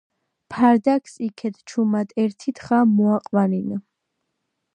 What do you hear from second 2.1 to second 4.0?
ერთი თხა მოაყვანინა.